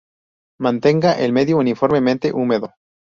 Mantenga 0.59 1.13
el 1.19 1.31
medio 1.31 1.57
uniformemente 1.59 2.33
húmedo. 2.33 2.73